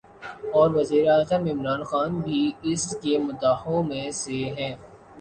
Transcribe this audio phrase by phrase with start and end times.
[0.53, 4.75] اور وزیراعظم عمران خان بھی اس کے مداحوں میں سے ہیں